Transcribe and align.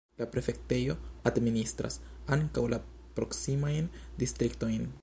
La 0.21 0.25
prefektejo 0.35 0.95
administras 1.31 1.99
ankaŭ 2.37 2.65
la 2.75 2.81
proksimajn 3.21 3.93
distriktojn. 4.25 4.95